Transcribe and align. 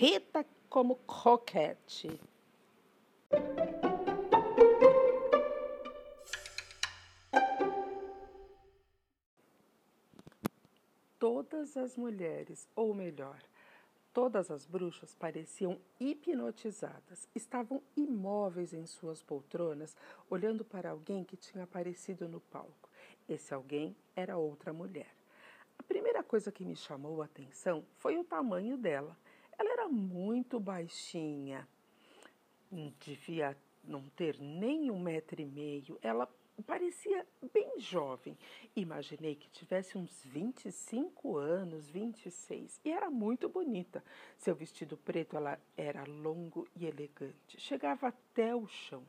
Rita 0.00 0.46
como 0.70 0.94
croquete. 0.94 2.20
Todas 11.18 11.76
as 11.76 11.96
mulheres, 11.96 12.68
ou 12.76 12.94
melhor, 12.94 13.42
todas 14.14 14.52
as 14.52 14.64
bruxas 14.64 15.16
pareciam 15.16 15.80
hipnotizadas. 15.98 17.26
Estavam 17.34 17.82
imóveis 17.96 18.72
em 18.72 18.86
suas 18.86 19.20
poltronas, 19.20 19.96
olhando 20.30 20.64
para 20.64 20.90
alguém 20.90 21.24
que 21.24 21.36
tinha 21.36 21.64
aparecido 21.64 22.28
no 22.28 22.38
palco. 22.38 22.88
Esse 23.28 23.52
alguém 23.52 23.96
era 24.14 24.36
outra 24.36 24.72
mulher. 24.72 25.12
A 25.76 25.82
primeira 25.82 26.22
coisa 26.22 26.52
que 26.52 26.64
me 26.64 26.76
chamou 26.76 27.20
a 27.20 27.24
atenção 27.24 27.84
foi 27.96 28.16
o 28.16 28.22
tamanho 28.22 28.76
dela. 28.76 29.16
Ela 29.58 29.72
era 29.72 29.88
muito 29.88 30.60
baixinha, 30.60 31.66
devia 33.00 33.56
não 33.82 34.08
ter 34.10 34.38
nem 34.38 34.90
um 34.90 35.00
metro 35.00 35.40
e 35.40 35.46
meio. 35.46 35.98
Ela 36.00 36.28
parecia 36.66 37.26
bem 37.52 37.78
jovem. 37.78 38.36
Imaginei 38.74 39.34
que 39.34 39.50
tivesse 39.50 39.96
uns 39.96 40.22
25 40.24 41.36
anos, 41.36 41.88
26, 41.88 42.80
e 42.84 42.90
era 42.90 43.10
muito 43.10 43.48
bonita. 43.48 44.04
Seu 44.36 44.54
vestido 44.54 44.96
preto 44.96 45.36
ela 45.36 45.58
era 45.76 46.04
longo 46.04 46.66
e 46.76 46.86
elegante, 46.86 47.60
chegava 47.60 48.08
até 48.08 48.54
o 48.54 48.66
chão. 48.66 49.04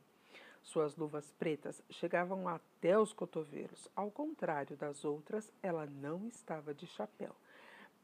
Suas 0.62 0.94
luvas 0.94 1.32
pretas 1.32 1.82
chegavam 1.88 2.46
até 2.46 2.98
os 2.98 3.12
cotovelos. 3.12 3.88
Ao 3.96 4.10
contrário 4.10 4.76
das 4.76 5.04
outras, 5.04 5.50
ela 5.62 5.86
não 5.86 6.28
estava 6.28 6.74
de 6.74 6.86
chapéu. 6.86 7.34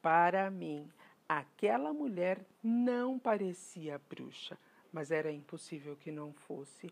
Para 0.00 0.50
mim, 0.50 0.90
aquela 1.28 1.92
mulher 1.92 2.44
não 2.62 3.18
parecia 3.18 4.00
bruxa, 4.08 4.58
mas 4.92 5.10
era 5.10 5.30
impossível 5.30 5.96
que 5.96 6.10
não 6.10 6.32
fosse 6.32 6.90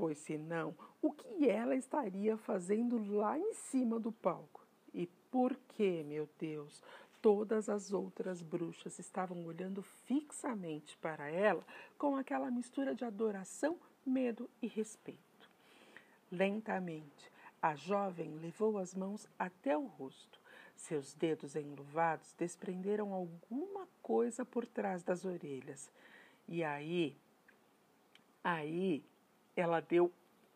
pois 0.00 0.16
senão, 0.16 0.74
o 1.02 1.12
que 1.12 1.46
ela 1.46 1.76
estaria 1.76 2.34
fazendo 2.34 3.14
lá 3.14 3.38
em 3.38 3.52
cima 3.52 4.00
do 4.00 4.10
palco? 4.10 4.64
E 4.94 5.06
por 5.30 5.54
que, 5.68 6.02
meu 6.02 6.26
Deus, 6.38 6.82
todas 7.20 7.68
as 7.68 7.92
outras 7.92 8.40
bruxas 8.40 8.98
estavam 8.98 9.44
olhando 9.44 9.82
fixamente 9.82 10.96
para 11.02 11.30
ela 11.30 11.62
com 11.98 12.16
aquela 12.16 12.50
mistura 12.50 12.94
de 12.94 13.04
adoração, 13.04 13.78
medo 14.06 14.48
e 14.62 14.66
respeito? 14.66 15.20
Lentamente, 16.32 17.30
a 17.60 17.74
jovem 17.74 18.30
levou 18.36 18.78
as 18.78 18.94
mãos 18.94 19.28
até 19.38 19.76
o 19.76 19.84
rosto. 19.84 20.39
Seus 20.80 21.14
dedos 21.14 21.54
enluvados 21.54 22.34
desprenderam 22.36 23.12
alguma 23.12 23.86
coisa 24.02 24.44
por 24.44 24.66
trás 24.66 25.04
das 25.04 25.24
orelhas. 25.24 25.90
E 26.48 26.64
aí, 26.64 27.16
aí 28.42 29.04
ela 29.54 29.80
deu 29.80 30.10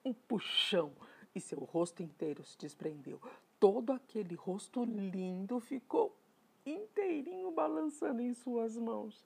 um 0.04 0.12
puxão 0.12 0.92
e 1.34 1.40
seu 1.40 1.60
rosto 1.60 2.02
inteiro 2.02 2.42
se 2.42 2.58
desprendeu. 2.58 3.20
Todo 3.60 3.92
aquele 3.92 4.34
rosto 4.34 4.82
lindo 4.84 5.60
ficou 5.60 6.16
inteirinho 6.64 7.50
balançando 7.52 8.20
em 8.20 8.32
suas 8.34 8.76
mãos. 8.76 9.24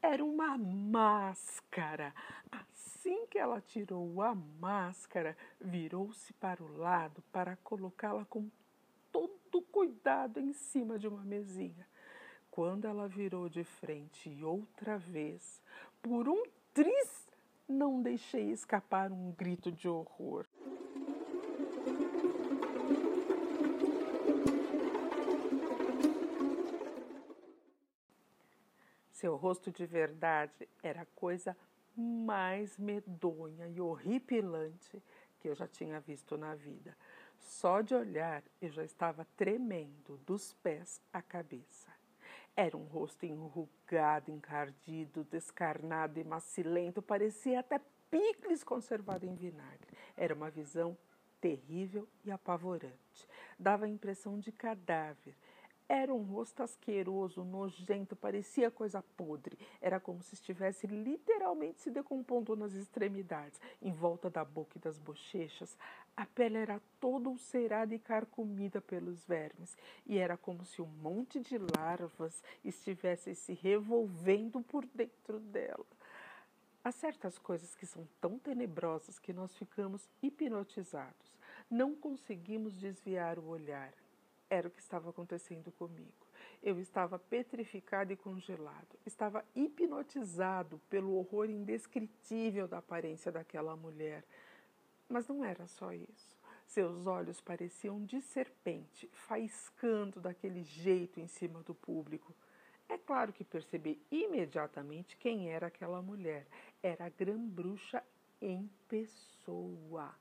Era 0.00 0.24
uma 0.24 0.56
máscara. 0.56 2.14
Assim 2.50 3.26
que 3.26 3.36
ela 3.36 3.60
tirou 3.60 4.22
a 4.22 4.34
máscara, 4.34 5.36
virou-se 5.60 6.32
para 6.34 6.62
o 6.62 6.78
lado 6.78 7.22
para 7.32 7.56
colocá-la 7.56 8.24
com 8.24 8.48
todo 9.56 9.62
cuidado 9.62 10.38
em 10.38 10.52
cima 10.52 10.98
de 10.98 11.08
uma 11.08 11.24
mesinha. 11.24 11.86
Quando 12.50 12.86
ela 12.86 13.08
virou 13.08 13.48
de 13.48 13.64
frente 13.64 14.42
outra 14.42 14.98
vez, 14.98 15.62
por 16.02 16.28
um 16.28 16.42
tris 16.74 17.26
não 17.68 18.02
deixei 18.02 18.50
escapar 18.50 19.10
um 19.10 19.32
grito 19.32 19.72
de 19.72 19.88
horror. 19.88 20.46
Seu 29.10 29.36
rosto 29.36 29.70
de 29.70 29.86
verdade 29.86 30.68
era 30.82 31.02
a 31.02 31.06
coisa 31.06 31.56
mais 31.96 32.76
medonha 32.76 33.66
e 33.68 33.80
horripilante 33.80 35.02
que 35.40 35.48
eu 35.48 35.54
já 35.54 35.66
tinha 35.66 35.98
visto 36.00 36.36
na 36.36 36.54
vida. 36.54 36.94
Só 37.40 37.80
de 37.80 37.94
olhar 37.94 38.42
eu 38.60 38.70
já 38.70 38.84
estava 38.84 39.26
tremendo 39.36 40.18
dos 40.26 40.54
pés 40.54 41.00
à 41.12 41.22
cabeça. 41.22 41.90
Era 42.54 42.76
um 42.76 42.84
rosto 42.84 43.26
enrugado, 43.26 44.30
encardido, 44.30 45.24
descarnado 45.24 46.18
e 46.18 46.24
macilento, 46.24 47.02
parecia 47.02 47.60
até 47.60 47.80
picles 48.10 48.64
conservado 48.64 49.26
em 49.26 49.34
vinagre. 49.34 49.88
Era 50.16 50.34
uma 50.34 50.50
visão 50.50 50.96
terrível 51.40 52.08
e 52.24 52.30
apavorante. 52.30 53.28
Dava 53.58 53.84
a 53.84 53.88
impressão 53.88 54.38
de 54.38 54.50
cadáver. 54.50 55.34
Era 55.88 56.12
um 56.12 56.22
rosto 56.22 56.64
asqueroso, 56.64 57.44
nojento, 57.44 58.16
parecia 58.16 58.72
coisa 58.72 59.04
podre. 59.16 59.56
Era 59.80 60.00
como 60.00 60.20
se 60.20 60.34
estivesse 60.34 60.84
literalmente 60.88 61.80
se 61.80 61.90
decompondo 61.90 62.56
nas 62.56 62.72
extremidades, 62.74 63.60
em 63.80 63.92
volta 63.92 64.28
da 64.28 64.44
boca 64.44 64.76
e 64.76 64.80
das 64.80 64.98
bochechas. 64.98 65.78
A 66.16 66.26
pele 66.26 66.58
era 66.58 66.82
toda 66.98 67.28
ulcerada 67.28 67.94
e 67.94 68.00
carcomida 68.00 68.80
pelos 68.80 69.24
vermes, 69.24 69.78
e 70.04 70.18
era 70.18 70.36
como 70.36 70.64
se 70.64 70.82
um 70.82 70.86
monte 70.86 71.38
de 71.38 71.56
larvas 71.56 72.42
estivessem 72.64 73.34
se 73.34 73.52
revolvendo 73.52 74.60
por 74.62 74.84
dentro 74.86 75.38
dela. 75.38 75.86
Há 76.82 76.90
certas 76.90 77.38
coisas 77.38 77.76
que 77.76 77.86
são 77.86 78.08
tão 78.20 78.38
tenebrosas 78.38 79.20
que 79.20 79.32
nós 79.32 79.54
ficamos 79.56 80.08
hipnotizados. 80.20 81.36
Não 81.70 81.94
conseguimos 81.94 82.74
desviar 82.76 83.38
o 83.38 83.48
olhar. 83.48 83.92
Era 84.48 84.68
o 84.68 84.70
que 84.70 84.80
estava 84.80 85.10
acontecendo 85.10 85.72
comigo. 85.72 86.26
Eu 86.62 86.78
estava 86.78 87.18
petrificado 87.18 88.12
e 88.12 88.16
congelado. 88.16 88.98
Estava 89.04 89.44
hipnotizado 89.54 90.80
pelo 90.88 91.16
horror 91.16 91.50
indescritível 91.50 92.68
da 92.68 92.78
aparência 92.78 93.32
daquela 93.32 93.76
mulher. 93.76 94.24
Mas 95.08 95.26
não 95.28 95.44
era 95.44 95.66
só 95.66 95.92
isso. 95.92 96.36
Seus 96.66 97.06
olhos 97.06 97.40
pareciam 97.40 98.04
de 98.04 98.20
serpente, 98.20 99.08
faiscando 99.12 100.20
daquele 100.20 100.62
jeito 100.62 101.20
em 101.20 101.28
cima 101.28 101.62
do 101.62 101.74
público. 101.74 102.34
É 102.88 102.98
claro 102.98 103.32
que 103.32 103.44
percebi 103.44 104.00
imediatamente 104.10 105.16
quem 105.16 105.50
era 105.50 105.68
aquela 105.68 106.00
mulher. 106.02 106.46
Era 106.82 107.06
a 107.06 107.08
grã-bruxa 107.08 108.02
em 108.40 108.70
pessoa. 108.88 110.14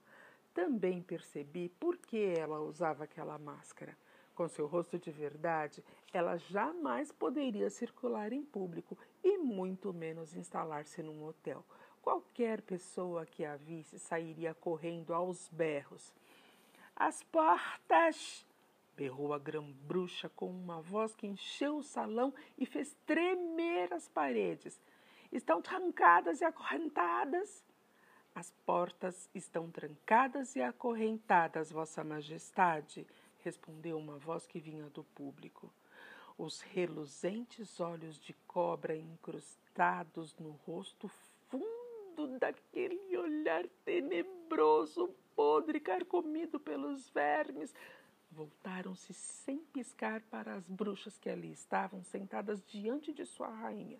Também 0.53 1.01
percebi 1.01 1.69
por 1.69 1.97
que 1.97 2.17
ela 2.17 2.59
usava 2.59 3.03
aquela 3.03 3.37
máscara. 3.37 3.95
Com 4.35 4.49
seu 4.49 4.67
rosto 4.67 4.99
de 4.99 5.09
verdade, 5.09 5.81
ela 6.11 6.35
jamais 6.35 7.09
poderia 7.09 7.69
circular 7.69 8.33
em 8.33 8.43
público 8.43 8.97
e 9.23 9.37
muito 9.37 9.93
menos 9.93 10.35
instalar-se 10.35 11.01
num 11.01 11.25
hotel. 11.25 11.63
Qualquer 12.01 12.61
pessoa 12.61 13.25
que 13.25 13.45
a 13.45 13.55
visse 13.55 13.97
sairia 13.97 14.53
correndo 14.53 15.13
aos 15.13 15.47
berros. 15.47 16.13
As 16.93 17.23
portas! 17.23 18.45
berrou 18.95 19.33
a 19.33 19.39
grã-bruxa 19.39 20.29
com 20.29 20.49
uma 20.49 20.81
voz 20.81 21.15
que 21.15 21.27
encheu 21.27 21.77
o 21.77 21.83
salão 21.83 22.33
e 22.57 22.65
fez 22.65 22.95
tremer 23.05 23.93
as 23.93 24.07
paredes. 24.09 24.79
Estão 25.31 25.61
trancadas 25.61 26.41
e 26.41 26.45
acorrentadas. 26.45 27.63
As 28.33 28.51
portas 28.65 29.29
estão 29.33 29.71
trancadas 29.71 30.57
e 30.57 30.61
acorrentadas, 30.61 31.71
Vossa 31.71 32.03
Majestade 32.03 33.07
respondeu 33.45 33.95
uma 33.95 34.17
voz 34.17 34.47
que 34.47 34.59
vinha 34.59 34.89
do 34.89 35.03
público. 35.03 35.71
Os 36.35 36.61
reluzentes 36.61 37.79
olhos 37.79 38.19
de 38.19 38.33
cobra 38.47 38.97
incrustados 38.97 40.35
no 40.39 40.49
rosto 40.65 41.07
fundo 41.47 42.39
daquele 42.39 43.15
olhar 43.15 43.67
tenebroso, 43.85 45.13
podre, 45.35 45.79
carcomido 45.79 46.59
pelos 46.59 47.07
vermes, 47.09 47.73
voltaram-se 48.31 49.13
sem 49.13 49.59
piscar 49.59 50.21
para 50.23 50.55
as 50.55 50.67
bruxas 50.67 51.15
que 51.19 51.29
ali 51.29 51.51
estavam 51.51 52.03
sentadas 52.03 52.65
diante 52.65 53.13
de 53.13 53.27
sua 53.27 53.47
rainha. 53.47 53.99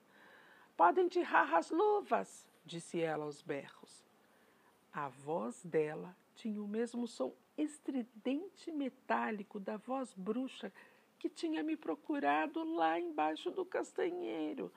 Podem 0.76 1.08
tirar 1.08 1.54
as 1.54 1.70
luvas, 1.70 2.48
disse 2.66 3.00
ela 3.00 3.26
aos 3.26 3.44
berros. 3.44 4.04
A 4.92 5.08
voz 5.08 5.64
dela 5.64 6.18
tinha 6.36 6.62
o 6.62 6.68
mesmo 6.68 7.08
som 7.08 7.32
estridente 7.58 8.72
metálico 8.72 9.60
da 9.60 9.78
voz 9.78 10.14
bruxa 10.14 10.72
que 11.18 11.30
tinha 11.30 11.64
me 11.64 11.76
procurado 11.76 12.64
lá 12.64 13.00
embaixo 13.00 13.50
do 13.52 13.66
castanheiro. 13.66 14.72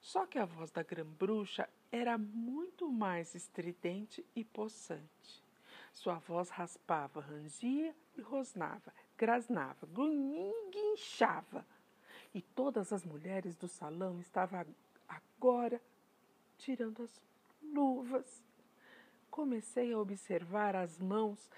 Só 0.00 0.26
que 0.26 0.38
a 0.38 0.44
voz 0.44 0.70
da 0.70 0.82
grã-bruxa 0.82 1.68
era 1.90 2.18
muito 2.18 2.90
mais 2.90 3.34
estridente 3.34 4.24
e 4.34 4.44
possante. 4.44 5.42
Sua 5.92 6.18
voz 6.18 6.50
raspava, 6.50 7.20
rangia 7.20 7.94
e 8.16 8.20
rosnava, 8.20 8.92
grasnava, 9.16 9.88
guinchava. 10.70 11.64
E 12.34 12.42
todas 12.42 12.92
as 12.92 13.04
mulheres 13.04 13.56
do 13.56 13.68
salão 13.68 14.18
estavam 14.18 14.66
agora 15.08 15.80
tirando 16.58 17.02
as 17.02 17.22
luvas. 17.62 18.42
Comecei 19.30 19.92
a 19.92 19.98
observar 19.98 20.74
as 20.74 20.98
mãos 20.98 21.48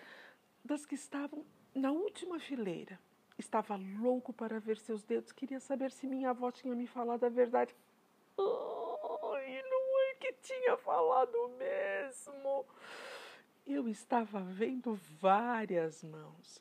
das 0.67 0.85
que 0.85 0.95
estavam 0.95 1.45
na 1.75 1.93
última 1.93 2.39
fileira. 2.39 2.99
Estava 3.39 3.77
louco 3.77 4.33
para 4.33 4.59
ver 4.59 4.79
seus 4.79 5.03
dedos, 5.03 5.33
queria 5.33 5.61
saber 5.61 5.91
se 5.91 6.07
minha 6.07 6.31
avó 6.31 6.51
tinha 6.51 6.75
me 6.75 6.87
falado 6.87 7.25
a 7.25 7.29
verdade. 7.29 7.75
Ai, 8.39 9.63
não 9.71 10.01
é 10.11 10.15
que 10.19 10.33
tinha 10.43 10.77
falado 10.79 11.49
mesmo. 11.59 12.65
Eu 13.67 13.89
estava 13.89 14.41
vendo 14.41 14.95
várias 15.21 16.03
mãos. 16.03 16.61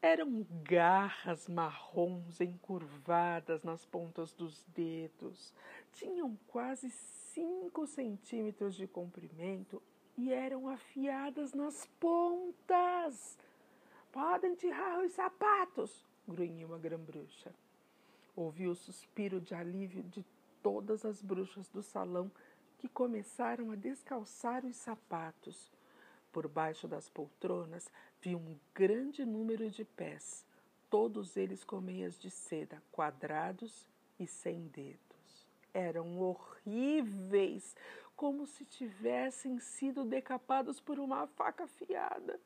Eram 0.00 0.46
garras 0.62 1.48
marrons 1.48 2.40
encurvadas 2.40 3.62
nas 3.62 3.84
pontas 3.84 4.32
dos 4.32 4.62
dedos. 4.68 5.52
Tinham 5.92 6.38
quase 6.46 6.90
cinco 6.90 7.86
centímetros 7.86 8.76
de 8.76 8.86
comprimento 8.86 9.82
e 10.18 10.32
eram 10.32 10.68
afiadas 10.68 11.54
nas 11.54 11.86
pontas. 12.00 13.38
Podem 14.10 14.56
tirar 14.56 14.98
os 15.04 15.12
sapatos, 15.12 16.04
grunhiu 16.26 16.74
a 16.74 16.78
grã-bruxa. 16.78 17.54
Ouvi 18.34 18.66
o 18.66 18.74
suspiro 18.74 19.40
de 19.40 19.54
alívio 19.54 20.02
de 20.02 20.24
todas 20.60 21.04
as 21.04 21.22
bruxas 21.22 21.68
do 21.68 21.84
salão 21.84 22.28
que 22.78 22.88
começaram 22.88 23.70
a 23.70 23.76
descalçar 23.76 24.64
os 24.64 24.74
sapatos. 24.74 25.70
Por 26.32 26.48
baixo 26.48 26.88
das 26.88 27.08
poltronas 27.08 27.88
vi 28.20 28.34
um 28.34 28.58
grande 28.74 29.24
número 29.24 29.70
de 29.70 29.84
pés, 29.84 30.44
todos 30.90 31.36
eles 31.36 31.62
com 31.62 31.80
meias 31.80 32.18
de 32.18 32.28
seda, 32.28 32.82
quadrados 32.90 33.86
e 34.18 34.26
sem 34.26 34.66
dedos. 34.66 34.98
Eram 35.72 36.18
horríveis, 36.18 37.76
como 38.18 38.48
se 38.48 38.64
tivessem 38.64 39.60
sido 39.60 40.04
decapados 40.04 40.80
por 40.80 40.98
uma 40.98 41.28
faca 41.28 41.64
afiada. 41.64 42.40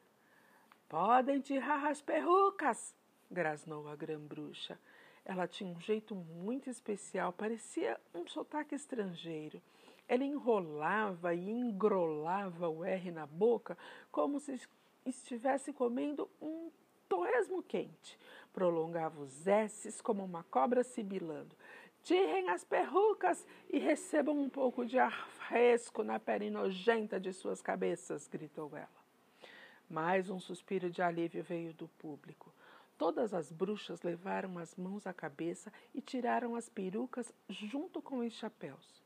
Podem 0.87 1.41
tirar 1.41 1.87
as 1.87 2.03
perrucas, 2.03 2.95
grasnou 3.31 3.89
a 3.89 3.97
grã-bruxa. 3.97 4.79
Ela 5.25 5.49
tinha 5.49 5.71
um 5.71 5.81
jeito 5.81 6.15
muito 6.15 6.69
especial, 6.69 7.33
parecia 7.33 7.99
um 8.15 8.27
sotaque 8.27 8.75
estrangeiro. 8.75 9.63
Ela 10.07 10.25
enrolava 10.25 11.35
e 11.35 11.49
engrolava 11.49 12.69
o 12.69 12.85
R 12.85 13.11
na 13.11 13.25
boca 13.25 13.79
como 14.11 14.39
se 14.41 14.61
estivesse 15.07 15.73
comendo 15.73 16.29
um 16.39 16.71
torresmo 17.09 17.63
quente. 17.63 18.19
Prolongava 18.53 19.23
os 19.23 19.47
S's 19.47 20.03
como 20.03 20.23
uma 20.23 20.43
cobra 20.43 20.85
sibilando. 20.85 21.57
Tirem 22.03 22.49
as 22.49 22.65
perrucas 22.65 23.47
e 23.71 23.79
recebam 23.79 24.37
um 24.37 24.49
pouco 24.49 24.85
de 24.85 24.99
ar 24.99 25.29
fresco 25.29 26.03
na 26.03 26.19
pele 26.19 26.51
nojenta 26.51 27.21
de 27.21 27.33
suas 27.33 27.63
cabeças, 27.63 28.27
gritou 28.27 28.77
ela. 28.77 28.89
Mais 29.89 30.29
um 30.29 30.41
suspiro 30.41 30.91
de 30.91 31.01
alívio 31.01 31.45
veio 31.45 31.73
do 31.75 31.87
público. 31.87 32.53
Todas 32.99 33.33
as 33.33 33.53
bruxas 33.53 34.03
levaram 34.03 34.59
as 34.59 34.75
mãos 34.75 35.07
à 35.07 35.13
cabeça 35.13 35.73
e 35.95 36.01
tiraram 36.01 36.57
as 36.57 36.69
perucas 36.69 37.33
junto 37.49 38.03
com 38.03 38.19
os 38.19 38.33
chapéus. 38.33 39.01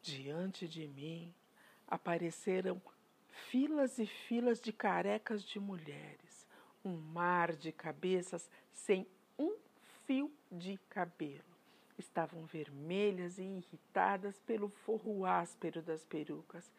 Diante 0.00 0.68
de 0.68 0.86
mim 0.86 1.34
apareceram 1.88 2.80
filas 3.50 3.98
e 3.98 4.06
filas 4.06 4.60
de 4.60 4.72
carecas 4.72 5.42
de 5.42 5.58
mulheres, 5.58 6.46
um 6.84 6.96
mar 6.96 7.52
de 7.52 7.72
cabeças 7.72 8.48
sem 8.72 9.08
um 9.36 9.56
fio 10.06 10.30
de 10.52 10.78
cabelo 10.88 11.55
estavam 11.98 12.44
vermelhas 12.44 13.38
e 13.38 13.42
irritadas 13.42 14.38
pelo 14.40 14.68
forro 14.68 15.24
áspero 15.24 15.82
das 15.82 16.04
perucas. 16.04 16.70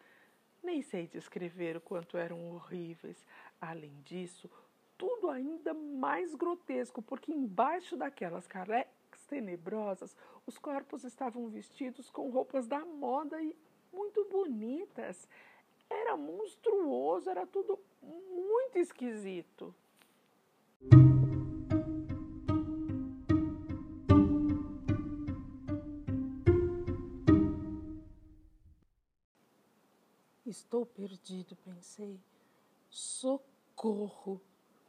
Nem 0.62 0.82
sei 0.82 1.06
descrever 1.06 1.76
o 1.76 1.80
quanto 1.80 2.16
eram 2.16 2.52
horríveis. 2.52 3.24
Além 3.60 4.00
disso, 4.02 4.50
tudo 4.96 5.30
ainda 5.30 5.72
mais 5.72 6.34
grotesco, 6.34 7.00
porque 7.00 7.32
embaixo 7.32 7.96
daquelas 7.96 8.46
carecas 8.46 9.24
tenebrosas, 9.28 10.16
os 10.46 10.58
corpos 10.58 11.04
estavam 11.04 11.48
vestidos 11.48 12.10
com 12.10 12.30
roupas 12.30 12.66
da 12.66 12.84
moda 12.84 13.40
e 13.40 13.56
muito 13.92 14.24
bonitas. 14.30 15.28
Era 15.88 16.16
monstruoso, 16.16 17.30
era 17.30 17.46
tudo 17.46 17.78
muito 18.02 18.76
esquisito. 18.76 19.74
Estou 30.48 30.86
perdido, 30.86 31.54
pensei. 31.56 32.18
Socorro! 32.88 34.40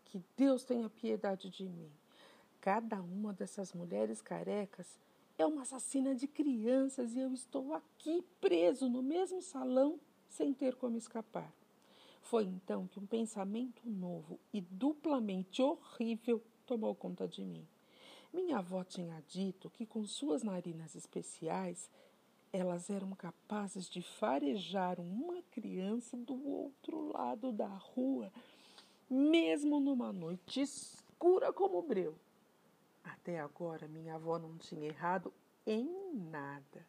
Que 0.05 0.23
Deus 0.37 0.63
tenha 0.63 0.89
piedade 0.89 1.49
de 1.49 1.65
mim. 1.65 1.91
Cada 2.61 3.01
uma 3.01 3.33
dessas 3.33 3.73
mulheres 3.73 4.21
carecas 4.21 4.87
é 5.37 5.45
uma 5.45 5.63
assassina 5.63 6.15
de 6.15 6.27
crianças 6.27 7.13
e 7.13 7.19
eu 7.19 7.33
estou 7.33 7.73
aqui 7.73 8.23
preso 8.39 8.87
no 8.87 9.03
mesmo 9.03 9.41
salão 9.41 9.99
sem 10.29 10.53
ter 10.53 10.75
como 10.75 10.97
escapar. 10.97 11.53
Foi 12.21 12.45
então 12.45 12.87
que 12.87 12.97
um 12.97 13.05
pensamento 13.05 13.81
novo 13.85 14.39
e 14.53 14.61
duplamente 14.61 15.61
horrível 15.61 16.41
tomou 16.65 16.95
conta 16.95 17.27
de 17.27 17.43
mim. 17.43 17.67
Minha 18.33 18.59
avó 18.59 18.83
tinha 18.83 19.21
dito 19.27 19.69
que, 19.71 19.85
com 19.85 20.05
suas 20.05 20.41
narinas 20.41 20.95
especiais, 20.95 21.89
elas 22.51 22.89
eram 22.89 23.11
capazes 23.11 23.89
de 23.89 24.01
farejar 24.01 24.99
uma 24.99 25.41
criança 25.51 26.17
do 26.17 26.33
outro 26.47 27.11
lado 27.11 27.51
da 27.51 27.67
rua, 27.67 28.31
mesmo 29.09 29.79
numa 29.79 30.11
noite 30.11 30.61
escura 30.61 31.53
como 31.53 31.77
o 31.77 31.83
breu. 31.83 32.15
Até 33.03 33.39
agora, 33.39 33.87
minha 33.87 34.15
avó 34.15 34.39
não 34.39 34.57
tinha 34.57 34.87
errado 34.87 35.33
em 35.65 35.87
nada. 36.31 36.85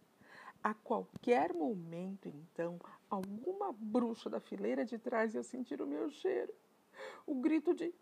A 0.63 0.75
qualquer 0.75 1.55
momento, 1.55 2.29
então, 2.29 2.79
alguma 3.09 3.73
bruxa 3.73 4.29
da 4.29 4.41
fileira 4.41 4.85
de 4.85 4.99
trás 4.99 5.35
ia 5.35 5.43
sentir 5.43 5.81
o 5.81 5.87
meu 5.87 6.11
cheiro. 6.11 6.53
O 7.27 7.35
grito 7.35 7.75
de 7.75 7.95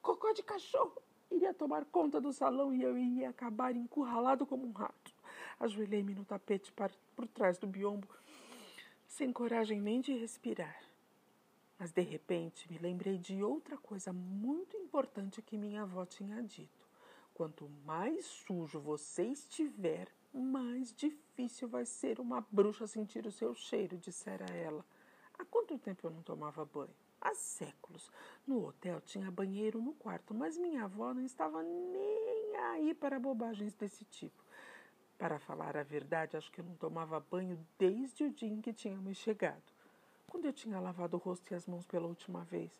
cocô 0.00 0.32
de 0.32 0.42
cachorro 0.42 1.02
iria 1.30 1.52
tomar 1.52 1.84
conta 1.86 2.20
do 2.20 2.32
salão 2.32 2.74
e 2.74 2.82
eu 2.82 2.96
iria 2.96 3.28
acabar 3.28 3.76
encurralado 3.76 4.46
como 4.46 4.66
um 4.66 4.72
rato. 4.72 5.17
Ajoelhei-me 5.60 6.14
no 6.14 6.24
tapete 6.24 6.72
por 7.16 7.26
trás 7.28 7.58
do 7.58 7.66
biombo, 7.66 8.08
sem 9.06 9.32
coragem 9.32 9.80
nem 9.80 10.00
de 10.00 10.12
respirar. 10.16 10.80
Mas 11.78 11.92
de 11.92 12.02
repente 12.02 12.70
me 12.70 12.78
lembrei 12.78 13.18
de 13.18 13.42
outra 13.42 13.76
coisa 13.76 14.12
muito 14.12 14.76
importante 14.76 15.42
que 15.42 15.56
minha 15.56 15.82
avó 15.82 16.04
tinha 16.04 16.42
dito. 16.42 16.86
Quanto 17.34 17.68
mais 17.84 18.24
sujo 18.26 18.80
você 18.80 19.24
estiver, 19.24 20.08
mais 20.32 20.92
difícil 20.92 21.68
vai 21.68 21.84
ser 21.84 22.18
uma 22.18 22.44
bruxa 22.50 22.86
sentir 22.86 23.26
o 23.26 23.32
seu 23.32 23.54
cheiro, 23.54 23.96
dissera 23.96 24.44
ela. 24.52 24.84
Há 25.38 25.44
quanto 25.44 25.78
tempo 25.78 26.06
eu 26.06 26.10
não 26.10 26.22
tomava 26.22 26.64
banho? 26.64 26.94
Há 27.20 27.34
séculos. 27.34 28.10
No 28.46 28.66
hotel 28.66 29.00
tinha 29.00 29.30
banheiro 29.30 29.80
no 29.80 29.92
quarto, 29.92 30.34
mas 30.34 30.58
minha 30.58 30.84
avó 30.84 31.14
não 31.14 31.22
estava 31.22 31.62
nem 31.62 32.56
aí 32.56 32.94
para 32.94 33.20
bobagens 33.20 33.72
desse 33.74 34.04
tipo. 34.04 34.47
Para 35.18 35.40
falar 35.40 35.76
a 35.76 35.82
verdade, 35.82 36.36
acho 36.36 36.50
que 36.52 36.60
eu 36.60 36.64
não 36.64 36.76
tomava 36.76 37.18
banho 37.18 37.58
desde 37.76 38.22
o 38.22 38.30
dia 38.30 38.48
em 38.48 38.60
que 38.60 38.72
tínhamos 38.72 39.16
chegado. 39.16 39.60
Quando 40.28 40.44
eu 40.44 40.52
tinha 40.52 40.78
lavado 40.78 41.16
o 41.16 41.20
rosto 41.20 41.50
e 41.50 41.56
as 41.56 41.66
mãos 41.66 41.84
pela 41.84 42.06
última 42.06 42.44
vez, 42.44 42.70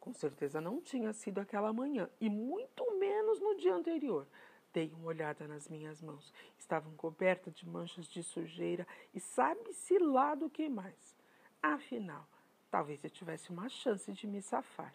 com 0.00 0.12
certeza 0.12 0.60
não 0.60 0.80
tinha 0.80 1.12
sido 1.12 1.38
aquela 1.38 1.72
manhã, 1.72 2.10
e 2.20 2.28
muito 2.28 2.84
menos 2.98 3.40
no 3.40 3.54
dia 3.56 3.72
anterior. 3.72 4.26
Dei 4.72 4.92
uma 4.92 5.06
olhada 5.06 5.46
nas 5.46 5.68
minhas 5.68 6.02
mãos. 6.02 6.34
Estavam 6.58 6.92
cobertas 6.96 7.54
de 7.54 7.66
manchas 7.68 8.06
de 8.08 8.22
sujeira 8.22 8.86
e 9.14 9.20
sabe-se 9.20 9.96
lá 9.98 10.34
do 10.34 10.50
que 10.50 10.68
mais. 10.68 11.16
Afinal, 11.62 12.26
talvez 12.68 13.02
eu 13.04 13.10
tivesse 13.10 13.50
uma 13.50 13.68
chance 13.68 14.12
de 14.12 14.26
me 14.26 14.42
safar. 14.42 14.92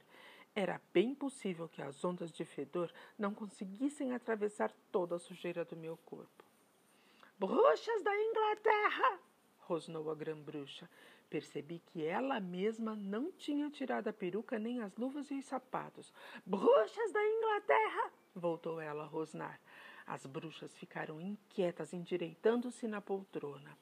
Era 0.53 0.81
bem 0.93 1.15
possível 1.15 1.69
que 1.69 1.81
as 1.81 2.03
ondas 2.03 2.31
de 2.31 2.43
fedor 2.43 2.91
não 3.17 3.33
conseguissem 3.33 4.13
atravessar 4.13 4.71
toda 4.91 5.15
a 5.15 5.19
sujeira 5.19 5.63
do 5.63 5.77
meu 5.77 5.95
corpo. 5.97 6.50
Bruxas 7.41 8.03
da 8.03 8.15
Inglaterra! 8.15 9.19
rosnou 9.61 10.11
a 10.11 10.13
grã-bruxa. 10.13 10.87
Percebi 11.27 11.79
que 11.79 12.05
ela 12.05 12.39
mesma 12.39 12.95
não 12.95 13.31
tinha 13.31 13.67
tirado 13.71 14.09
a 14.09 14.13
peruca 14.13 14.59
nem 14.59 14.79
as 14.79 14.95
luvas 14.95 15.31
e 15.31 15.39
os 15.39 15.45
sapatos. 15.45 16.13
Bruxas 16.45 17.11
da 17.11 17.25
Inglaterra! 17.25 18.13
voltou 18.35 18.79
ela 18.79 19.05
a 19.05 19.07
rosnar. 19.07 19.59
As 20.05 20.23
bruxas 20.27 20.75
ficaram 20.75 21.19
inquietas, 21.19 21.93
endireitando-se 21.93 22.87
na 22.87 23.01
poltrona. 23.01 23.75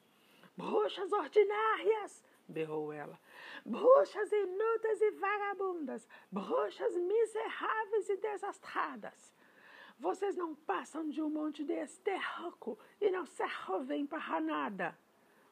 Bruxas 0.56 1.12
ordinárias! 1.12 2.24
berrou 2.48 2.90
ela. 2.90 3.20
Bruxas 3.66 4.32
inúteis 4.32 5.02
e 5.02 5.10
vagabundas! 5.10 6.08
Bruxas 6.32 6.96
miseráveis 6.96 8.08
e 8.08 8.16
desastradas! 8.16 9.34
Vocês 10.00 10.34
não 10.34 10.54
passam 10.54 11.10
de 11.10 11.20
um 11.20 11.28
monte 11.28 11.62
de 11.62 11.74
esterco 11.74 12.78
e 12.98 13.10
não 13.10 13.26
servem 13.26 14.06
para 14.06 14.40
nada. 14.40 14.98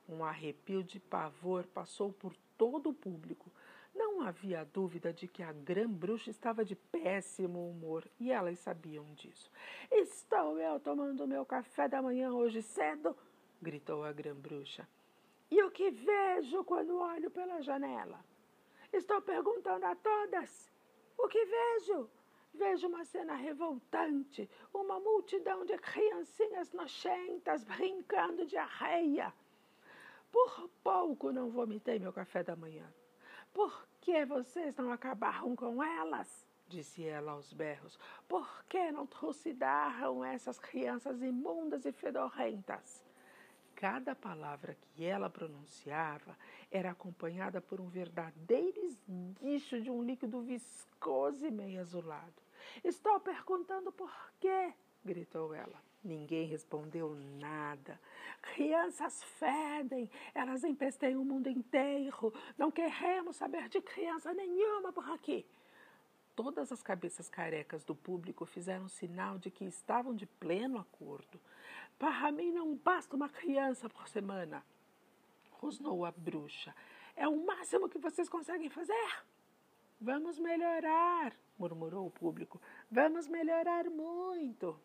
Um 0.08 0.24
arrepio 0.24 0.82
de 0.82 0.98
pavor 0.98 1.66
passou 1.66 2.14
por 2.14 2.34
todo 2.56 2.88
o 2.88 2.94
público. 2.94 3.52
Não 3.94 4.22
havia 4.22 4.64
dúvida 4.64 5.12
de 5.12 5.28
que 5.28 5.42
a 5.42 5.52
grã-bruxa 5.52 6.30
estava 6.30 6.64
de 6.64 6.74
péssimo 6.74 7.68
humor 7.68 8.08
e 8.18 8.32
elas 8.32 8.58
sabiam 8.60 9.04
disso. 9.16 9.52
Estou 9.90 10.58
eu 10.58 10.80
tomando 10.80 11.28
meu 11.28 11.44
café 11.44 11.86
da 11.86 12.00
manhã 12.00 12.32
hoje 12.32 12.62
cedo? 12.62 13.14
gritou 13.60 14.02
a 14.02 14.12
grã-bruxa. 14.12 14.88
E 15.50 15.62
o 15.62 15.70
que 15.70 15.90
vejo 15.90 16.64
quando 16.64 16.98
olho 16.98 17.30
pela 17.30 17.60
janela? 17.60 18.24
Estou 18.90 19.20
perguntando 19.20 19.84
a 19.84 19.94
todas. 19.94 20.72
O 21.18 21.28
que 21.28 21.44
vejo? 21.44 22.08
Vejo 22.54 22.88
uma 22.88 23.04
cena 23.04 23.34
revoltante, 23.34 24.48
uma 24.72 24.98
multidão 24.98 25.64
de 25.64 25.76
criancinhas 25.78 26.72
nojentas 26.72 27.64
brincando 27.64 28.44
de 28.46 28.56
arreia. 28.56 29.32
Por 30.30 30.68
pouco 30.82 31.32
não 31.32 31.50
vomitei 31.50 31.98
meu 31.98 32.12
café 32.12 32.42
da 32.42 32.56
manhã. 32.56 32.92
Por 33.52 33.86
que 34.00 34.24
vocês 34.24 34.74
não 34.76 34.92
acabaram 34.92 35.54
com 35.54 35.82
elas? 35.82 36.46
disse 36.68 37.02
ela 37.04 37.32
aos 37.32 37.52
berros. 37.52 37.98
Por 38.28 38.64
que 38.64 38.92
não 38.92 39.06
trucidaram 39.06 40.24
essas 40.24 40.58
crianças 40.58 41.22
imundas 41.22 41.86
e 41.86 41.92
fedorentas? 41.92 43.07
Cada 43.78 44.12
palavra 44.12 44.76
que 44.80 45.04
ela 45.04 45.30
pronunciava 45.30 46.36
era 46.68 46.90
acompanhada 46.90 47.60
por 47.60 47.80
um 47.80 47.88
verdadeiro 47.88 48.80
esguicho 48.84 49.80
de 49.80 49.88
um 49.88 50.02
líquido 50.02 50.40
viscoso 50.40 51.46
e 51.46 51.50
meio 51.52 51.80
azulado. 51.80 52.42
Estou 52.82 53.20
perguntando 53.20 53.92
por 53.92 54.10
quê? 54.40 54.74
gritou 55.04 55.54
ela. 55.54 55.80
Ninguém 56.02 56.48
respondeu 56.48 57.14
nada. 57.38 58.00
Crianças 58.52 59.22
fedem, 59.22 60.10
elas 60.34 60.64
empesteiam 60.64 61.22
o 61.22 61.24
mundo 61.24 61.48
inteiro. 61.48 62.34
Não 62.58 62.72
queremos 62.72 63.36
saber 63.36 63.68
de 63.68 63.80
criança 63.80 64.34
nenhuma 64.34 64.92
por 64.92 65.08
aqui. 65.08 65.46
Todas 66.38 66.70
as 66.70 66.80
cabeças 66.80 67.28
carecas 67.28 67.82
do 67.82 67.96
público 67.96 68.46
fizeram 68.46 68.88
sinal 68.88 69.40
de 69.40 69.50
que 69.50 69.64
estavam 69.64 70.14
de 70.14 70.24
pleno 70.24 70.78
acordo. 70.78 71.40
Para 71.98 72.30
mim 72.30 72.52
não 72.52 72.76
basta 72.76 73.16
uma 73.16 73.28
criança 73.28 73.88
por 73.88 74.06
semana, 74.06 74.64
rosnou 75.50 76.04
a 76.04 76.12
bruxa. 76.12 76.72
É 77.16 77.26
o 77.26 77.44
máximo 77.44 77.88
que 77.88 77.98
vocês 77.98 78.28
conseguem 78.28 78.70
fazer? 78.70 79.24
Vamos 80.00 80.38
melhorar, 80.38 81.34
murmurou 81.58 82.06
o 82.06 82.10
público. 82.12 82.62
Vamos 82.88 83.26
melhorar 83.26 83.90
muito. 83.90 84.78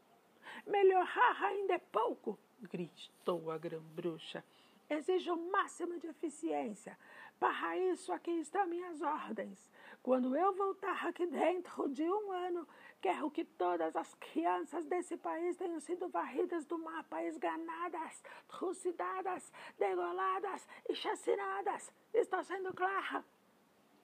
Melhorar 0.65 1.43
ainda 1.43 1.75
é 1.75 1.77
pouco, 1.77 2.39
gritou 2.63 3.51
a 3.51 3.59
grã-bruxa. 3.59 4.43
Exijo 4.89 5.35
o 5.35 5.51
máximo 5.51 5.99
de 5.99 6.07
eficiência. 6.07 6.97
Para 7.39 7.77
isso, 7.77 8.11
aqui 8.11 8.31
estão 8.31 8.65
minhas 8.65 9.03
ordens. 9.03 9.69
Quando 10.03 10.35
eu 10.35 10.53
voltar 10.53 11.07
aqui 11.07 11.25
dentro 11.25 11.87
de 11.87 12.03
um 12.03 12.29
ano, 12.33 12.67
quero 13.01 13.31
que 13.31 13.45
todas 13.45 13.95
as 13.95 14.13
crianças 14.15 14.85
desse 14.85 15.15
país 15.15 15.55
tenham 15.55 15.79
sido 15.79 16.09
varridas 16.09 16.65
do 16.65 16.77
mapa, 16.77 17.23
esganadas, 17.23 18.21
trucidadas, 18.49 19.49
degoladas 19.79 20.67
e 20.89 20.93
chacinadas. 20.93 21.89
Estou 22.13 22.43
sendo 22.43 22.73
clara? 22.73 23.23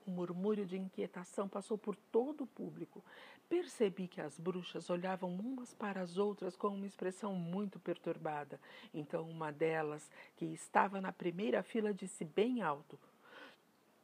Um 0.08 0.12
murmúrio 0.12 0.66
de 0.66 0.78
inquietação 0.78 1.50
passou 1.50 1.78
por 1.78 1.98
todo 1.98 2.46
o 2.46 2.48
público. 2.48 3.04
Percebi 3.50 4.08
que 4.08 4.22
as 4.22 4.40
bruxas 4.40 4.90
olhavam 4.90 5.36
umas 5.36 5.74
para 5.74 6.00
as 6.00 6.18
outras 6.18 6.56
com 6.56 6.70
uma 6.70 6.88
expressão 6.88 7.36
muito 7.36 7.78
perturbada. 7.78 8.58
Então 8.94 9.30
uma 9.30 9.52
delas, 9.52 10.10
que 10.38 10.46
estava 10.46 11.02
na 11.02 11.12
primeira 11.12 11.62
fila, 11.62 11.94
disse 11.94 12.24
bem 12.24 12.62
alto: 12.62 12.98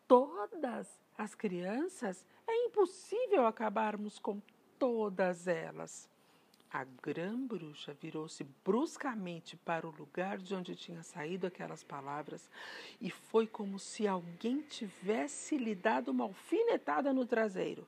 Todas 0.05 1.04
as 1.17 1.35
crianças? 1.35 2.25
É 2.47 2.65
impossível 2.65 3.45
acabarmos 3.45 4.19
com 4.19 4.41
todas 4.77 5.47
elas. 5.47 6.09
A 6.71 6.83
grã-bruxa 6.83 7.93
virou-se 7.93 8.43
bruscamente 8.65 9.55
para 9.55 9.87
o 9.87 9.91
lugar 9.91 10.37
de 10.37 10.53
onde 10.53 10.75
tinha 10.75 11.01
saído 11.03 11.47
aquelas 11.47 11.83
palavras 11.83 12.49
e 12.99 13.09
foi 13.09 13.47
como 13.47 13.79
se 13.79 14.05
alguém 14.05 14.61
tivesse 14.61 15.57
lhe 15.57 15.73
dado 15.73 16.09
uma 16.09 16.25
alfinetada 16.25 17.13
no 17.13 17.25
traseiro. 17.25 17.87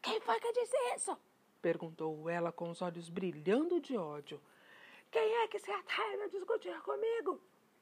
Quem 0.00 0.20
foi 0.20 0.38
que 0.38 0.52
disse 0.52 0.76
isso? 0.94 1.18
perguntou 1.60 2.28
ela 2.28 2.52
com 2.52 2.70
os 2.70 2.80
olhos 2.80 3.08
brilhando 3.10 3.80
de 3.80 3.96
ódio. 3.96 4.40
Quem 5.10 5.34
é 5.42 5.48
que 5.48 5.58
se 5.58 5.70
atreve 5.70 6.22
a 6.22 6.28
discutir 6.28 6.80
comigo? 6.82 7.40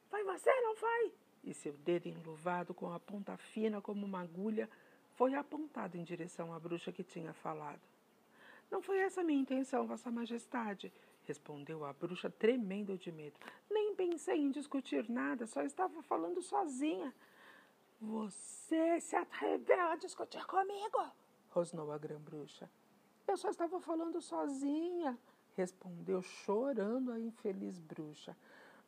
Foi 0.09 0.25
você, 0.25 0.51
não 0.63 0.75
foi? 0.75 1.13
E 1.45 1.55
seu 1.55 1.73
dedo 1.73 2.09
enluvado 2.09 2.75
com 2.75 2.93
a 2.93 3.01
ponta 3.01 3.37
fina 3.37 3.81
como 3.81 4.05
uma 4.05 4.23
agulha 4.23 4.69
foi 5.17 5.35
apontado 5.35 5.97
em 5.97 6.05
direção 6.05 6.53
à 6.53 6.59
bruxa 6.59 6.93
que 6.93 7.03
tinha 7.03 7.33
falado. 7.33 7.81
Não 8.71 8.83
foi 8.83 8.99
essa 8.99 9.23
minha 9.23 9.41
intenção, 9.41 9.87
Vossa 9.87 10.11
Majestade, 10.11 10.93
respondeu 11.25 11.85
a 11.85 11.93
bruxa, 11.93 12.29
tremendo 12.29 12.99
de 12.99 13.11
medo. 13.11 13.37
Nem 13.71 13.95
pensei 13.95 14.39
em 14.39 14.51
discutir 14.51 15.09
nada, 15.09 15.47
só 15.47 15.63
estava 15.63 16.03
falando 16.03 16.43
sozinha. 16.43 17.15
Você 18.01 19.01
se 19.01 19.17
atreveu 19.17 19.89
a 19.89 19.97
discutir 19.97 20.45
comigo? 20.47 21.11
rosnou 21.51 21.91
a 21.91 21.99
grã-bruxa. 21.99 22.71
Eu 23.27 23.37
só 23.37 23.51
estava 23.51 23.81
falando 23.81 24.21
sozinha, 24.21 25.19
respondeu 25.57 26.23
chorando 26.23 27.11
a 27.11 27.19
infeliz 27.19 27.79
bruxa. 27.79 28.37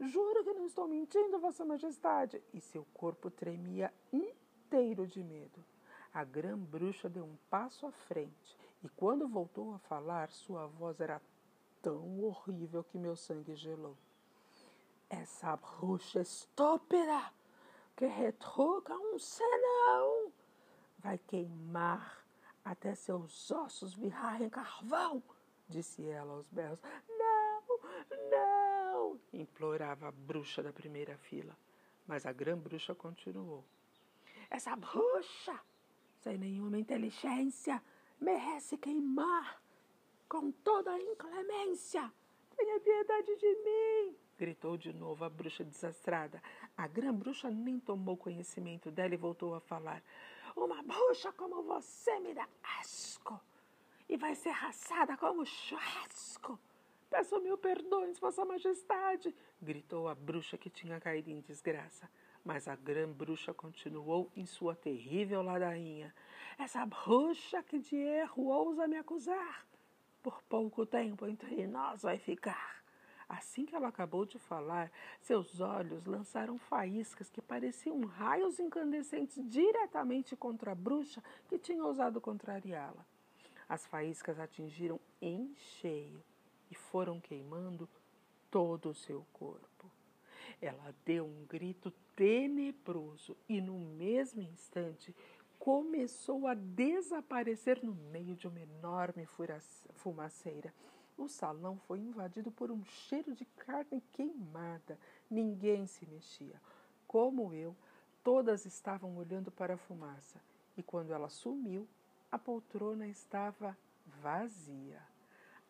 Juro 0.01 0.43
que 0.43 0.55
não 0.55 0.65
estou 0.65 0.89
mentindo, 0.89 1.39
Vossa 1.39 1.65
Majestade. 1.65 2.43
E 2.55 2.61
seu 2.61 2.87
corpo 2.95 3.31
tremia 3.31 3.93
inteiro 4.13 5.07
de 5.07 5.23
medo. 5.23 5.63
A 6.13 6.25
grã-bruxa 6.25 7.09
deu 7.09 7.25
um 7.25 7.37
passo 7.51 7.87
à 7.87 7.93
frente 7.93 8.59
e 8.83 8.89
quando 8.89 9.29
voltou 9.29 9.75
a 9.75 9.79
falar, 9.79 10.31
sua 10.31 10.67
voz 10.67 11.01
era 11.01 11.21
tão 11.83 12.25
horrível 12.25 12.83
que 12.83 12.99
meu 12.99 13.15
sangue 13.15 13.55
gelou. 13.55 13.97
Essa 15.09 15.57
bruxa 15.57 16.21
estúpida 16.21 17.33
que 17.95 18.07
retruca 18.07 18.95
um 18.95 19.19
senão 19.19 20.33
vai 20.99 21.19
queimar 21.19 22.25
até 22.65 22.95
seus 22.95 23.51
ossos 23.51 23.95
virarem 23.95 24.49
carvão, 24.49 25.23
disse 25.69 26.07
ela 26.09 26.33
aos 26.35 26.49
berros. 26.49 26.81
Não, 27.09 27.63
não, 28.31 28.60
implorava 29.33 30.09
a 30.09 30.13
bruxa 30.13 30.63
da 30.63 30.73
primeira 30.73 31.17
fila. 31.17 31.57
Mas 32.07 32.27
a 32.27 32.33
grã-bruxa 32.33 32.95
continuou. 32.95 33.65
Essa 34.49 34.75
bruxa, 34.75 35.59
sem 36.19 36.37
nenhuma 36.37 36.79
inteligência, 36.79 37.83
merece 38.21 38.77
queimar 38.77 39.63
com 40.29 40.51
toda 40.51 40.93
a 40.93 41.01
inclemência. 41.01 42.13
Tenha 42.57 42.81
piedade 42.81 43.37
de 43.37 43.55
mim! 43.65 44.17
gritou 44.41 44.75
de 44.79 44.91
novo 44.91 45.23
a 45.23 45.29
bruxa 45.29 45.63
desastrada. 45.63 46.43
A 46.75 46.89
grã-bruxa 46.89 47.51
nem 47.51 47.79
tomou 47.79 48.17
conhecimento 48.17 48.91
dela 48.91 49.13
e 49.13 49.19
voltou 49.19 49.55
a 49.55 49.61
falar. 49.61 50.03
Uma 50.57 50.83
bruxa 50.83 51.31
como 51.33 51.63
você 51.63 52.19
me 52.21 52.33
dá 52.33 52.49
asco 52.81 53.39
e 54.09 54.17
vai 54.17 54.35
ser 54.35 54.51
raçada 54.51 55.15
como 55.19 55.45
churrasco. 55.45 56.59
Peço 57.11 57.41
mil 57.41 57.59
perdões, 57.59 58.21
Vossa 58.21 58.45
Majestade, 58.45 59.35
gritou 59.61 60.07
a 60.07 60.15
bruxa 60.15 60.57
que 60.57 60.71
tinha 60.71 61.01
caído 61.01 61.29
em 61.29 61.41
desgraça. 61.41 62.09
Mas 62.45 62.69
a 62.69 62.77
grã-bruxa 62.77 63.53
continuou 63.53 64.31
em 64.37 64.47
sua 64.47 64.77
terrível 64.77 65.43
ladainha. 65.43 66.15
Essa 66.57 66.87
bruxa 66.87 67.65
que 67.65 67.81
de 67.81 67.97
erro 67.97 68.47
ousa 68.47 68.87
me 68.87 68.97
acusar. 68.97 69.67
Por 70.23 70.41
pouco 70.45 70.87
tempo 70.87 71.27
entre 71.27 71.67
nós 71.67 72.03
vai 72.03 72.17
ficar. 72.17 72.81
Assim 73.29 73.67
que 73.67 73.75
ela 73.75 73.89
acabou 73.89 74.25
de 74.25 74.39
falar, 74.39 74.91
seus 75.21 75.61
olhos 75.61 76.07
lançaram 76.07 76.59
faíscas 76.59 77.29
que 77.29 77.43
pareciam 77.43 78.01
raios 78.03 78.61
incandescentes 78.61 79.39
diretamente 79.51 80.37
contra 80.37 80.73
a 80.73 80.77
bruxa 80.77 81.23
que 81.49 81.59
tinha 81.59 81.85
ousado 81.85 82.21
contrariá-la. 82.21 83.05
As 83.69 83.87
faíscas 83.87 84.39
atingiram 84.39 84.99
em 85.21 85.55
cheio 85.57 86.23
e 86.71 86.75
foram 86.75 87.21
queimando 87.21 87.89
todo 88.51 88.91
o 88.91 88.95
seu 88.95 89.25
corpo. 89.33 89.91
Ela 90.61 90.95
deu 91.05 91.25
um 91.25 91.45
grito 91.47 91.93
tenebroso 92.15 93.37
e, 93.49 93.61
no 93.61 93.79
mesmo 93.79 94.43
instante, 94.43 95.15
começou 95.59 96.47
a 96.47 96.55
desaparecer 96.55 97.83
no 97.83 97.95
meio 97.95 98.35
de 98.35 98.49
uma 98.49 98.61
enorme 98.61 99.27
fumaceira. 99.95 100.73
O 101.17 101.29
salão 101.29 101.79
foi 101.87 101.99
invadido 101.99 102.51
por 102.51 102.71
um 102.71 102.83
cheiro 102.85 103.35
de 103.35 103.45
carne 103.45 104.03
queimada. 104.13 104.99
Ninguém 105.31 105.87
se 105.87 106.07
mexia. 106.07 106.61
Como 107.07 107.53
eu, 107.53 107.77
todas 108.25 108.65
estavam 108.65 109.17
olhando 109.17 109.51
para 109.51 109.75
a 109.75 109.79
fumaça. 109.79 110.41
E 110.77 110.83
quando 110.83 111.13
ela 111.13 111.29
sumiu, 111.29 111.87
a 112.33 112.39
poltrona 112.39 113.07
estava 113.07 113.77
vazia. 114.23 115.10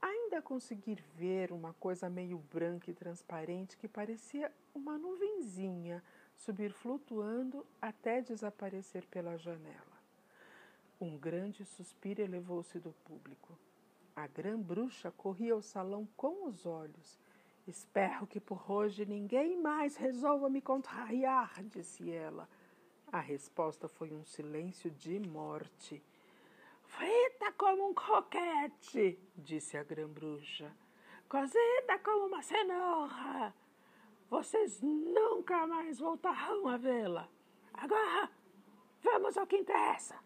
Ainda 0.00 0.40
conseguir 0.40 1.02
ver 1.16 1.52
uma 1.52 1.74
coisa 1.74 2.08
meio 2.08 2.38
branca 2.38 2.90
e 2.90 2.94
transparente 2.94 3.76
que 3.76 3.88
parecia 3.88 4.50
uma 4.74 4.96
nuvenzinha 4.96 6.02
subir 6.36 6.72
flutuando 6.72 7.66
até 7.80 8.22
desaparecer 8.22 9.06
pela 9.06 9.36
janela. 9.36 10.00
Um 11.00 11.16
grande 11.16 11.64
suspiro 11.64 12.22
elevou-se 12.22 12.78
do 12.78 12.92
público. 13.04 13.58
A 14.14 14.26
grã-bruxa 14.26 15.10
corria 15.10 15.52
ao 15.54 15.62
salão 15.62 16.06
com 16.16 16.46
os 16.46 16.66
olhos. 16.66 17.18
Espero 17.66 18.26
que 18.26 18.40
por 18.40 18.70
hoje 18.70 19.06
ninguém 19.06 19.60
mais 19.60 19.96
resolva 19.96 20.50
me 20.50 20.60
contrariar, 20.60 21.62
disse 21.64 22.10
ela. 22.10 22.48
A 23.12 23.20
resposta 23.20 23.88
foi 23.88 24.12
um 24.12 24.24
silêncio 24.24 24.90
de 24.90 25.18
morte. 25.18 26.02
Frita 26.90 27.52
como 27.52 27.90
um 27.90 27.94
croquete, 27.94 29.18
disse 29.36 29.76
a 29.76 29.84
grã-bruxa. 29.84 30.74
Cozida 31.28 31.98
como 32.04 32.26
uma 32.26 32.42
cenoura. 32.42 33.54
Vocês 34.28 34.80
nunca 34.82 35.66
mais 35.68 36.00
voltarão 36.00 36.66
a 36.66 36.76
vê-la. 36.76 37.28
Agora, 37.72 38.28
vamos 39.02 39.36
ao 39.36 39.46
que 39.46 39.56
interessa. 39.56 40.18